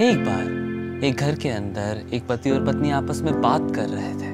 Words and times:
एक 0.00 0.18
बार 0.18 1.04
एक 1.04 1.16
घर 1.16 1.34
के 1.34 1.48
अंदर 1.48 2.00
एक 2.14 2.26
पति 2.26 2.50
और 2.50 2.64
पत्नी 2.66 2.90
आपस 2.90 3.20
में 3.22 3.40
बात 3.40 3.70
कर 3.76 3.88
रहे 3.88 4.12
थे। 4.12 4.30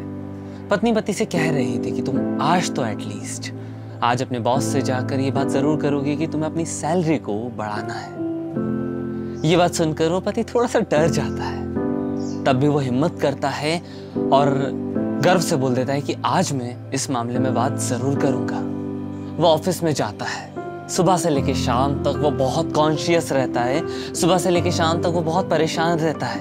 पत्नी 0.69 0.92
पति 0.92 1.12
से 1.12 1.25
कह 1.25 1.50
रही 1.50 1.79
थी 1.79 1.91
कि 1.92 2.03
तुम 2.03 2.41
आज 2.42 2.71
तो 2.75 2.84
एटलीस्ट 2.87 3.50
आज 4.02 4.23
अपने 4.23 4.39
बॉस 4.39 4.65
से 4.65 4.83
जाकर 4.83 5.21
ये 5.21 5.31
बात 5.31 5.49
ज़रूर 5.49 5.81
करोगे 5.81 6.17
कि 6.17 6.26
तुम्हें 6.26 6.50
अपनी 6.50 6.65
सैलरी 6.65 7.18
को 7.18 7.34
बढ़ाना 7.57 7.94
है। 7.94 9.48
ये 9.50 9.57
बात 9.57 9.75
सुनकर 9.75 10.09
वो 10.09 10.21
पति 10.21 10.45
थोड़ा 10.45 10.66
सा 10.66 10.80
डर 10.80 11.09
जाता 11.09 11.45
है। 11.45 12.45
तब 12.45 12.61
भी 12.61 12.68
वो 12.68 12.79
हिम्मत 12.79 13.18
करता 13.20 13.48
है 13.48 13.79
और 14.32 14.54
गर्व 15.25 15.40
से 15.40 15.56
बोल 15.56 15.75
देता 15.75 15.93
है 15.93 16.00
कि 16.00 16.16
आज 16.25 16.52
मैं 16.52 16.90
इस 16.93 17.11
मामले 17.11 17.38
में 17.38 17.54
बात 17.54 17.79
ज़रूर 17.80 18.18
करूँगा। 18.18 18.61
वो 19.43 19.48
ऑफ़िस 19.48 19.82
में 19.82 19.93
जाता 19.93 20.25
है। 20.25 20.57
सुबह 20.89 21.16
से 21.16 21.30
लेके 21.30 21.55
शाम 21.55 21.95
तक 22.02 22.09
वो 22.09 22.30
बहुत 22.30 22.73
कॉन्शियस 22.73 23.32
रहता 23.32 23.61
है। 23.61 24.14
सुबह 24.14 24.39
से 24.39 24.50
लेके 24.50 24.71
शाम 24.71 25.00
तक 25.00 25.07
वो 25.07 25.21
बहुत 25.21 25.50
परेशान 25.50 25.98
रहता 25.98 26.27
है। 26.27 26.41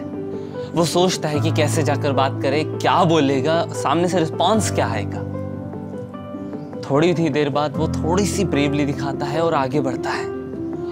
वो 0.75 0.85
सोचता 0.85 1.29
है 1.29 1.39
कि 1.39 1.51
कैसे 1.51 1.83
जाकर 1.83 2.11
बात 2.11 2.39
करे, 2.41 2.63
क्या 2.63 3.03
बोलेगा, 3.03 3.67
सामने 3.67 4.07
से 4.07 4.19
रिस्पॉन्स 4.19 4.71
क्या 4.71 4.87
आएगा। 4.87 5.23
थोड़ी 6.89 7.13
थी 7.13 7.29
देर 7.29 7.49
बाद 7.49 7.77
वो 7.77 7.87
थोड़ी 7.87 8.25
सी 8.25 8.45
ब्रेवली 8.45 8.85
दिखाता 8.85 9.25
है 9.25 9.41
और 9.41 9.53
आगे 9.53 9.79
बढ़ता 9.79 10.09
है। 10.09 10.25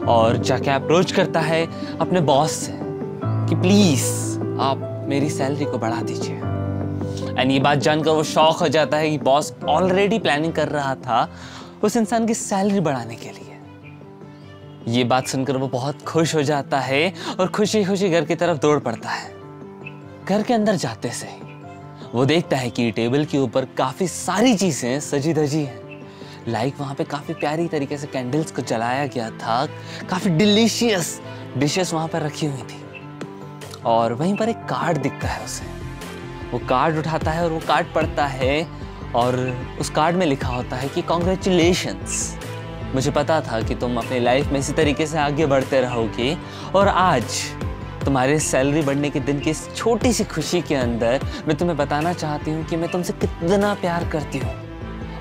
और 0.05 0.37
जाके 0.37 0.71
अप्रोच 0.71 1.11
करता 1.11 1.39
है 1.39 1.67
अपने 2.01 2.21
बॉस 2.21 2.51
से 2.51 2.79
कि 3.25 3.55
प्लीज़ 3.55 4.39
आप 4.59 5.05
मेरी 5.09 5.29
सैलरी 5.29 5.65
को 5.65 5.77
बढ़ा 5.77 6.01
दीजिए। 6.01 6.35
एंड 7.39 7.51
ये 7.51 7.59
बात 7.59 7.77
जानकर 7.77 8.11
वो 8.11 8.23
शौक 8.23 8.57
हो 8.57 8.67
जाता 8.67 8.97
है 8.97 9.09
कि 9.11 9.17
बॉस 9.17 9.53
ऑलरेडी 9.69 10.19
प्लानिंग 10.19 10.53
कर 10.53 10.67
रहा 10.67 10.95
था 10.95 11.29
उस 11.83 11.97
इंसान 11.97 12.27
की 12.27 12.33
सैलरी 12.33 12.79
बढ़ाने 12.79 13.15
के 13.15 13.29
लिए। 13.29 13.44
ये 14.87 15.03
बात 15.03 15.27
सुनकर 15.27 15.57
वो 15.57 15.67
बहुत 15.67 16.01
खुश 16.01 16.35
हो 16.35 16.41
जाता 16.43 16.79
है 16.79 17.13
और 17.39 17.47
खुशी 17.47 17.83
खुशी 17.85 18.09
घर 18.09 18.25
की 18.25 18.35
तरफ़ 18.35 18.57
दौड़ 18.57 18.79
पड़ता 18.79 19.09
है। 19.09 19.33
घर 20.25 20.43
के 20.43 20.53
अंदर 20.53 20.75
जाते 20.75 21.09
से 21.09 21.27
वो 22.13 22.25
देखता 22.25 22.57
है 22.57 22.69
कि 22.69 22.91
टेबल 22.91 23.25
के 23.25 23.37
ऊपर 23.37 23.65
काफ़ी 23.77 24.07
सारी 24.07 24.55
चीज़ें 24.55 24.99
सजी 24.99 25.33
धजी 25.33 25.63
हैं। 25.63 25.79
लाइक 26.47 26.79
वहाँ 26.79 26.95
पे 26.95 27.03
काफ़ी 27.03 27.33
प्यारी 27.33 27.67
तरीके 27.67 27.97
से 27.97 28.07
कैंडल्स 28.07 28.51
को 28.51 28.61
जलाया 28.61 29.07
गया 29.07 29.29
था। 29.29 29.65
काफ़ी 30.09 30.31
डिलीशियस 30.31 31.21
डिशेस 31.57 31.93
वहाँ 31.93 32.07
पर 32.07 32.21
रखी 32.21 32.45
हुई 32.45 32.61
थी। 32.61 33.81
और 33.85 34.13
वहीं 34.13 34.35
पर 34.37 34.49
एक 34.49 34.65
कार्ड 34.69 34.97
दिखता 34.97 35.27
है 35.27 35.45
उसे। 35.45 35.65
वो 36.51 36.59
कार्ड 36.59 36.97
उठाता 36.97 37.31
है 37.31 37.43
और 37.43 37.51
वो 37.51 37.59
कार्ड 37.67 37.93
पढ़ता 37.93 38.25
है 38.27 38.67
और 39.15 39.35
उस 39.79 39.89
कार्ड 39.89 40.15
में 40.15 40.25
लिखा 40.25 40.47
होता 40.47 40.75
है 40.75 40.89
कि 40.89 41.01
कॉन्ग्रेचुलेशंस 41.01 42.37
मुझे 42.95 43.11
पता 43.11 43.39
था 43.41 43.59
कि 43.61 43.75
तुम 43.75 43.97
अपनी 43.97 44.19
लाइफ 44.19 44.47
में 44.47 44.59
इसी 44.59 44.73
तरीके 44.73 45.05
से 45.07 45.17
आगे 45.17 45.45
बढ़ते 45.45 45.79
रहोगे। 45.81 46.37
और 46.75 46.87
आज 46.87 47.23
तुम्हारे 48.05 48.39
सैलरी 48.39 48.81
बढ़ने 48.81 49.09
के 49.09 49.19
दिन 49.19 49.39
की 49.39 49.49
इस 49.49 49.67
छोटी 49.75 50.11
सी 50.13 50.23
खुशी 50.23 50.61
के 50.61 50.75
अंदर 50.75 51.25
मैं 51.47 51.57
तुम्हें 51.57 51.77
बताना 51.77 52.13
चाहती 52.13 52.51
हूँ 52.51 52.63
कि 52.65 52.75
मैं 52.75 52.91
तुमसे 52.91 53.13
कितना 53.13 53.73
प्यार 53.73 54.07
करती 54.09 54.37
हूँ। 54.37 54.53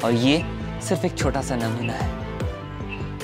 और 0.04 0.12
ये 0.12 0.44
सिर्फ़ 0.82 1.06
एक 1.06 1.18
छोटा 1.18 1.42
सा 1.42 1.56
नमूना 1.56 1.92
है। 1.92 2.08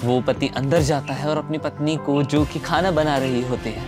वो 0.05 0.20
पति 0.20 0.51
अंदर 0.57 0.81
जाता 0.81 1.14
है 1.14 1.29
और 1.29 1.39
अपनी 1.39 1.59
पत्नी 1.59 1.97
को 1.97 2.23
जो 2.23 2.45
कि 2.45 2.59
खाना 2.59 2.91
बना 2.91 3.17
रही 3.19 3.42
होती 3.42 3.70
है, 3.70 3.85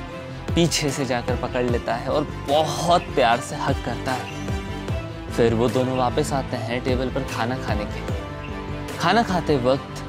पीछे 0.54 0.90
से 0.90 1.04
जाकर 1.04 1.36
पकड़ 1.36 1.64
लेता 1.64 1.94
है 1.94 2.08
और 2.08 2.28
बहुत 2.48 3.02
प्यार 3.14 3.40
से 3.40 3.56
हक 3.56 3.84
करता 3.84 4.12
है। 4.12 5.30
फिर 5.30 5.54
वो 5.54 5.68
दोनों 5.68 5.96
वापस 5.96 6.32
आते 6.32 6.56
हैं 6.56 6.82
टेबल 6.84 7.08
पर 7.08 7.24
खाना 7.34 7.58
खाने 7.58 7.84
के 7.84 8.00
लिए। 8.00 8.98
खाना 8.98 9.22
खाते 9.22 9.56
वक्त 9.56 10.04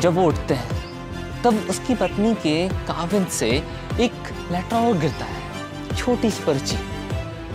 जब 0.00 0.14
वो 0.14 0.26
उठते 0.28 0.54
हैं, 0.54 0.82
तब 1.42 1.66
उसकी 1.70 1.94
पत्नी 1.94 2.34
के 2.36 2.68
काबिन 2.86 3.24
से 3.32 3.48
एक 3.48 4.32
लेटर 4.52 4.76
और 4.76 4.98
गिरता 4.98 5.24
है, 5.24 5.96
छोटी 5.96 6.30
सी 6.30 6.44
पर्ची। 6.44 6.76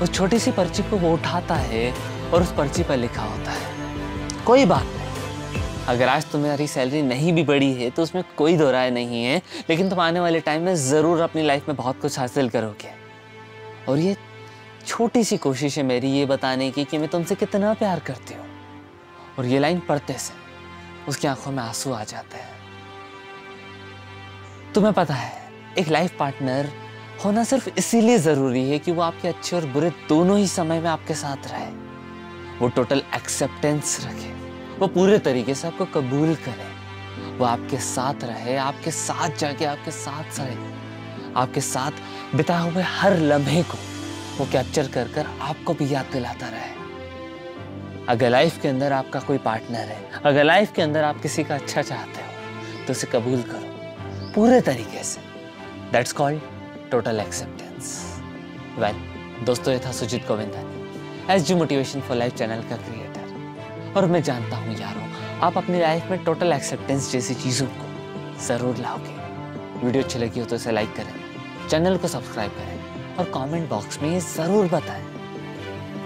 उस 0.01 0.11
छोटी 0.11 0.39
सी 0.39 0.51
पर्ची 0.51 0.83
को 0.83 0.97
वो 0.97 1.13
उठाता 1.13 1.55
है 1.55 1.91
और 2.33 2.41
उस 2.41 2.53
पर्ची 2.53 2.83
पर 2.83 2.97
लिखा 2.97 3.23
होता 3.23 3.51
है, 3.51 4.43
कोई 4.45 4.65
बात 4.65 4.83
नहीं। 4.85 5.61
अगर 5.87 6.07
आज 6.07 6.25
तुम्हारी 6.31 6.67
सैलरी 6.67 7.01
नहीं 7.01 7.33
भी 7.33 7.43
बढ़ी 7.43 7.73
है 7.73 7.89
तो 7.89 8.03
उसमें 8.03 8.23
कोई 8.37 8.57
दो 8.57 8.69
राय 8.71 8.91
नहीं 8.91 9.23
है, 9.23 9.41
लेकिन 9.69 9.89
तुम 9.89 9.99
आने 9.99 10.19
वाले 10.19 10.39
टाइम 10.39 10.61
में 10.61 10.75
ज़रूर 10.77 11.21
अपनी 11.21 11.43
लाइफ 11.43 11.67
में 11.67 11.75
बहुत 11.77 12.01
कुछ 12.01 12.19
हासिल 12.19 12.49
करोगे। 12.49 12.93
और 13.87 13.97
ये 13.97 14.15
छोटी 14.87 15.23
सी 15.23 15.37
कोशिश 15.37 15.77
है 15.77 15.83
मेरी 15.83 16.09
ये 16.09 16.25
बताने 16.25 16.69
की 16.71 16.83
कि 16.85 16.97
मैं 16.97 17.07
तुमसे 17.07 17.35
कितना 17.35 17.73
प्यार 17.73 17.99
करती 17.99 18.33
हूँ। 18.33 18.45
और 19.37 19.45
ये 19.45 19.59
लाइन 19.59 19.79
पढ़ते 19.79 20.13
से 20.13 20.33
उसकी 21.09 21.27
आँखों 21.27 21.51
में 21.51 21.63
आँसू 21.63 21.91
आ 21.91 22.03
जाते 22.03 22.37
हैं। 22.37 22.57
तुम्हें 24.73 24.93
पता 24.93 25.13
है, 25.13 25.51
एक 25.77 25.87
लाइफ 25.87 26.17
पार्टनर 26.19 26.69
होना 27.25 27.43
सिर्फ़ 27.43 27.69
इसीलिए 27.77 28.17
ज़रूरी 28.17 28.69
है 28.69 28.79
कि 28.79 28.91
वो 28.91 29.01
आपके 29.01 29.27
अच्छे 29.27 29.55
और 29.55 29.65
बुरे 29.65 29.89
दोनों 30.09 30.37
ही 30.37 30.47
समय 30.47 30.79
में 30.79 30.89
आपके 30.89 31.13
साथ 31.13 31.37
रहे। 31.47 31.71
वो 32.59 32.67
टोटल 32.67 33.03
एक्सेप्टेंस 33.15 34.05
रखे। 34.05 34.33
वो 34.79 34.87
पूरे 34.87 35.17
तरीके 35.19 35.55
से 35.55 35.67
आपको 35.67 35.85
कबूल 35.85 36.35
करे। 36.35 36.69
वो 37.37 37.45
आपके 37.45 37.77
साथ 37.77 38.23
रहे, 38.23 38.57
आपके 38.57 38.91
साथ 38.91 39.29
जाके 39.29 39.65
आपके 39.65 39.91
साथ 39.91 40.39
रहे 40.39 40.79
आपके 41.35 41.61
साथ 41.61 41.91
बिताए 42.35 42.71
हुए 42.71 42.83
हर 42.83 43.17
लम्हे 43.17 43.63
को 43.63 43.77
वो 44.37 44.45
कैप्चर 44.51 44.87
कर 44.87 45.07
कर 45.07 45.27
आपको 45.41 45.73
भी 45.73 45.93
याद 45.93 46.05
दिलाता 46.05 46.47
रहे। 46.47 46.78
अगर 48.09 48.29
लाइफ 48.29 48.61
के 48.61 48.67
अंदर 48.67 48.91
आपका 48.93 49.19
कोई 49.19 49.37
पार्टनर 49.39 49.87
है, 49.87 49.97
अगर 50.25 50.43
लाइफ 50.43 50.71
के 50.75 50.81
अंदर 50.81 51.03
आप 51.03 51.21
किसी 51.21 51.43
का 51.43 51.55
अच्छा 51.55 51.81
चाहते 51.81 52.21
हो 52.21 52.85
तो 52.85 52.93
उसे 52.93 53.07
कबूल 53.07 53.41
करो। 53.43 54.31
पूरे 54.35 54.61
तरीके 54.61 55.03
से। 55.03 55.21
That's 55.91 56.11
called 56.13 56.41
total 56.91 57.19
acceptance 57.19 57.91
well 58.79 58.95
दोस्तों, 59.45 59.73
ये 59.73 59.79
था 59.79 59.91
Sujeet 59.91 60.27
Govindan 60.27 61.27
S 61.31 61.45
ji 61.47 61.55
motivation 61.55 62.01
for 62.01 62.17
life 62.17 62.35
channel 62.37 62.63
का 62.69 62.77
क्रिएटर 62.77 63.93
और 63.97 64.05
मैं 64.07 64.23
जानता 64.23 64.57
हूँ, 64.57 64.75
यारों, 64.79 65.07
आप 65.41 65.57
अपनी 65.57 65.79
लाइफ 65.79 66.09
में 66.11 66.23
टोटल 66.23 66.53
एक्सेप्टेंस 66.53 67.11
जैसी 67.11 67.33
चीज़ों 67.35 67.67
को 67.69 68.37
ज़रूर 68.47 68.77
लाओगे। 68.77 69.17
वीडियो 69.85 70.03
अच्छी 70.03 70.19
लगी 70.19 70.39
हो 70.39 70.45
तो 70.45 70.55
इसे 70.55 70.71
लाइक 70.71 70.95
करें 70.95 71.67
चैनल 71.69 71.97
को 71.97 72.07
सब्सक्राइब 72.07 72.51
करें 72.51 73.15
और 73.17 73.31
कमेंट 73.33 73.69
बॉक्स 73.69 74.01
में 74.01 74.09
ये 74.11 74.19
ज़रूर 74.35 74.67
बताएँ 74.69 75.05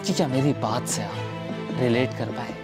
कि 0.06 0.14
क्या 0.14 0.28
मेरी 0.28 0.54
बात 0.62 0.88
से 0.88 1.04
आप 1.04 1.32
रिलेट 1.80 2.18
कर 2.18 2.26
पाए। 2.26 2.63